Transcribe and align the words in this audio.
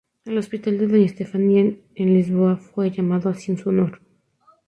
El 0.25 0.35
Hospital 0.39 0.79
de 0.79 0.87
Doña 0.87 1.05
Estefanía, 1.05 1.59
en 1.61 2.13
Lisboa, 2.15 2.57
fue 2.57 2.89
llamado 2.89 3.29
así 3.29 3.51
en 3.51 3.59
su 3.59 3.69
honor. 3.69 4.01